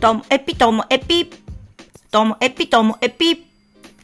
[0.00, 1.28] ともエピともエピ。
[2.12, 3.44] ともエピともエピ。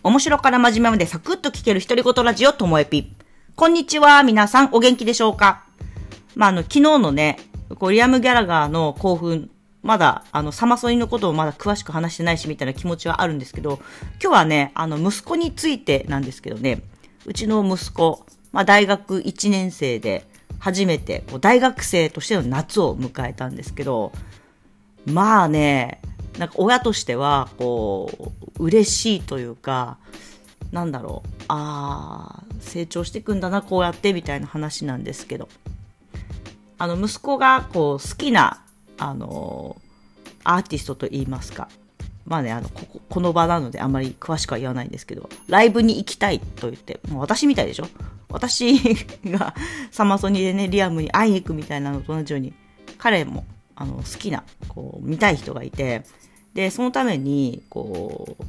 [0.02, 3.12] 面白から真面目までサクッと聞ける独り言ラジオともエピ。
[3.54, 5.62] こんにちは、皆さんお元気でしょうか？
[6.34, 7.38] まあ、あの、昨日のね、
[7.78, 9.50] こうリアム・ギャラガーの興奮、
[9.84, 13.78] まだ、あの、サマソニのことをまだ詳しく話してないし、みたいな気持ちはあるんですけど、
[14.20, 16.82] 今日はね、あの、息子についてなんですけどね、
[17.24, 20.26] うちの息子、まあ、大学1年生で、
[20.58, 24.10] 初めて、こう、大学生としての夏を迎えたんですけど、
[25.06, 26.00] まあね、
[26.38, 29.98] なんか親としては、こう、嬉しいというか、
[30.72, 35.48] なんだろう、ああ、成長していくんだな、こうやって、みたいな話なんですけど。
[36.78, 38.64] あの、息子が、こう、好きな、
[38.98, 39.76] あの、
[40.42, 41.68] アーティストと言いますか。
[42.26, 47.86] まあね、あの、ここ、この場なのであまり詳しくは言わないんですけど、ライブに行きたいと言って、もう私みたいでしょ
[48.28, 48.74] 私
[49.26, 49.54] が
[49.92, 52.54] サマソニでね、リアムに会いに行くみたいなのと同じように、
[52.98, 53.44] 彼も、
[53.76, 56.04] あの、好きな、こう、見たい人がいて、
[56.54, 58.44] で、そのために、こう、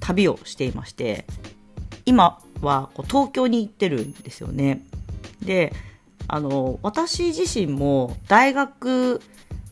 [0.00, 1.26] 旅をしていまして、
[2.04, 4.84] 今はこう東京に行ってるんですよね。
[5.42, 5.72] で、
[6.28, 9.20] あの、私自身も大学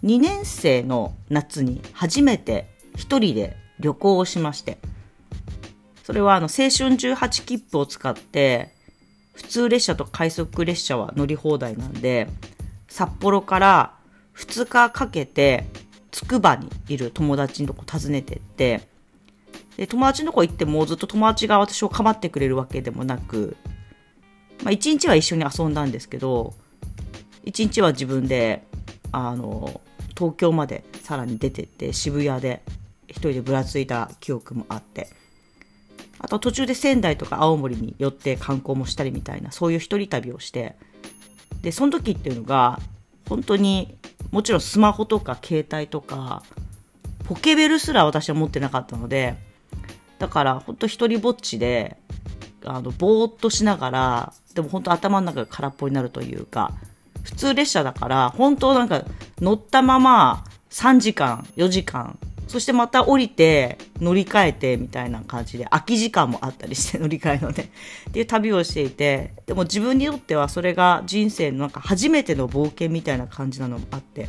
[0.05, 4.79] 2年生の夏に初めて一人で旅行をしまして、
[6.05, 8.75] それはあの青春18切符を使って、
[9.33, 12.29] 普通列車と快速列車は乗り放題なんで、
[12.89, 13.95] 札幌から
[14.41, 15.67] 2日かけて、
[16.11, 18.89] つくばにいる友達のとこ訪ねてって、
[19.77, 23.57] で、友達のとこ行ってもずっと友達が私を構ってくれるわけでもなく、
[24.63, 26.55] まあ一日は一緒に遊んだんですけど、
[27.45, 28.67] 一日は自分で、
[29.13, 29.81] あの、
[30.17, 32.63] 東京までさらに出てって渋谷で
[33.09, 35.09] 一人でぶらついた記憶もあって、
[36.19, 40.77] あと途中で仙台とか青森に寄って観光もしたりみたいな、そういう一人旅をして、
[41.63, 42.79] で、その時っていうのが、
[43.31, 43.97] 本当に、
[44.33, 46.43] もちろんスマホとか携帯とか、
[47.25, 49.37] ポケベルすら私は持ってなかったので、
[50.19, 51.97] だから本当一人ぼっちで、
[52.65, 56.73] あの、ぼーっとしながら、でも本当頭の中が空っぽになるというか、
[57.23, 59.05] 普通列車だから、本当なんか
[59.39, 62.19] 乗ったまま3時間、4時間、
[62.51, 67.71] そしてまた降りて乗り換えてみたいな感じで空き時間もあったりして 乗り換えのね。
[68.09, 74.27] っていう旅をしていてでも自分にとってはそれが人生のなんか初めての冒険みたいな感じなのもあって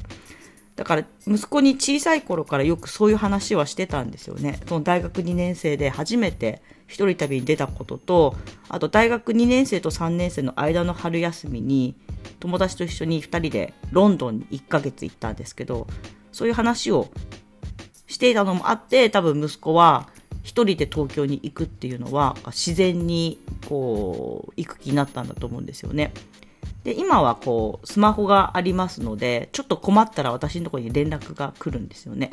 [0.75, 4.59] だから息子に小さい頃からよくそういう話はしてたんですよね。
[4.67, 8.35] その大学2年生で初めて一人旅に出たことと
[8.69, 11.95] あと大学2年生と3年生の間の春休みに
[12.39, 15.87] 友達と一緒に2人でロンドンに1ヶ月行ったんですけど
[16.31, 17.09] そういう話を
[18.11, 20.09] していたのもあって、多分息子は
[20.44, 26.13] 一人で東京に行くっていうのは自然にこう行く気になったんだと思うんですよね。
[26.83, 32.31] で、今はこうスマホがありますので、ちょっと困ったら私のところに連絡が来るんですよね。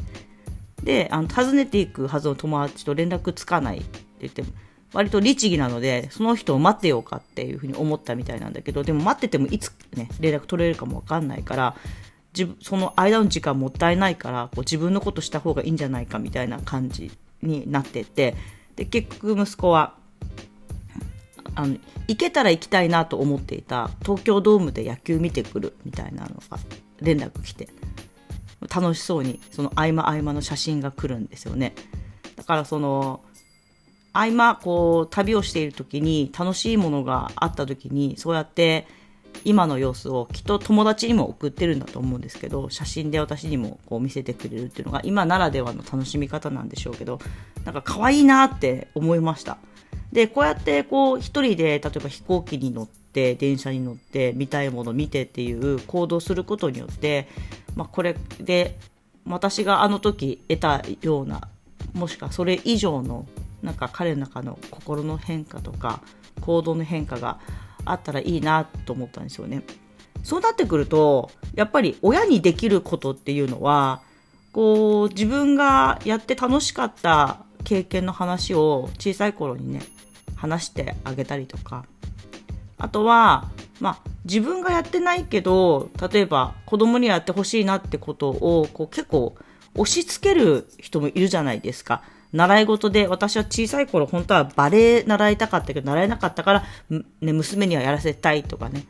[0.83, 4.49] で、あの訪ねていくはずの友達と連絡つかないって言っても、
[4.95, 11.77] 割と律儀なので、その人を待ってようかっていうふうに思ったみたいなんだけど、でも待っててもいつね、連絡取れるかもわかんないから、
[12.37, 17.11] 自その間の時間もったいないからこう自分のことした方がいいんじゃないかみたいな感じ
[17.43, 18.35] になってて
[18.77, 19.95] で結局息子は
[21.55, 26.59] あの行けたら行きたいなと思っていた東京ドームで野球見てくるみたいなのが
[27.01, 27.69] 連絡来て
[28.75, 31.75] 楽しそうにその合間合間の写真が来るんですよね。
[32.37, 33.21] だからその
[34.13, 38.87] 合間こう旅をしている時に楽しいものがあった時にそうやって
[39.45, 47.19] 今の様子をきっと友達にも送ってるんだと思うんですけど写真で私にもこう見せてくれるっていうのが今ならではの楽しみ方なんでしょうけど
[47.65, 49.59] なんか可愛いなって思いました。
[50.13, 57.29] でこうやってこう一人で例えば飛行機に乗って電車に乗って見たいもの見てっていう行動することによって、
[57.77, 58.79] まあ、これで
[59.27, 61.49] 私があの時得たような
[61.93, 63.27] もしくはそれ以上の
[63.63, 66.01] なんか彼の中の心の変化とか
[66.41, 67.39] 行動の変化が
[67.91, 69.63] あったらいいなと思ったんですよね。
[70.23, 74.03] そうなってくると、やっぱり親にできることっていうのは、
[74.53, 79.81] こう、自分がやって楽しかった経験の話を小さい頃にね、
[80.37, 81.85] 話してあげたりとか、
[82.79, 89.35] あとは、まあ、自分がやってないけど、例えば子供にやってほしいなってことを、こう結構
[89.75, 92.03] 押し付ける人もいるじゃないですか。
[92.33, 98.85] 習い事で、私は小さい頃本当はバレエ習いたかったけど、習えなかったから、ね、娘にはやらせたいとかね。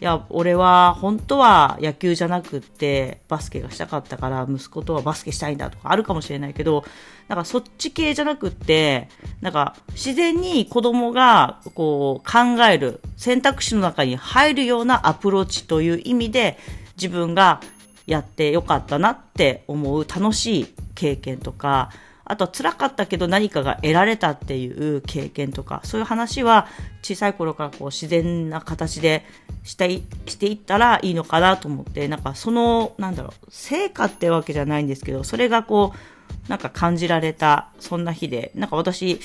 [0.00, 6.84] いや、俺は本当は野球じゃなくってバスケがしたかったから息子とはバスケしたいんだとかあるかもしれないけど、
[7.26, 9.08] なんかそっち系じゃなくって、
[9.40, 16.58] なんか自然に子供がこう考える選択肢の中に入るようなアプローチという意味で
[16.96, 17.60] 自分が
[18.06, 21.90] やってよかったなって思う楽しい経験とか、
[22.28, 26.68] あとは辛かったけど何かが得られたっていう経験とか、そういう話は
[27.02, 29.24] 小さい頃からこう自然な形で
[29.64, 39.20] していしていったらいいのかなと思って、なんかその、なんだろう、成果ってわけじゃないんですけど、それがこう、なんか感じられた、そんな日で、なんか私、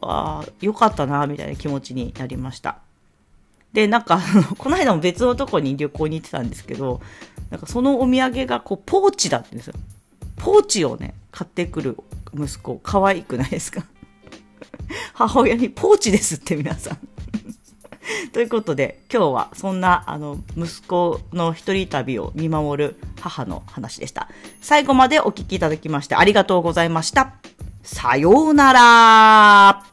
[0.00, 2.78] ああ、よかったな、みたいな気持ちになりました。
[3.72, 4.20] で、なんか、
[4.58, 7.00] この間も別のとこに旅行に行ってたんですけど、
[7.50, 9.74] なんかそのお土産がこう、ポーチだったんですよ。
[10.36, 11.96] ポーチをね、買ってくる
[12.36, 13.84] 息子、可愛くないですか？
[15.14, 16.98] 母親にポーチですって皆さん
[18.32, 24.28] ということで、今日はそんな、あの、息子の一人旅を見守る母の話でした。
[24.60, 27.34] 最後までお聞きいただきましてありがとうございました。
[27.82, 29.91] さようなら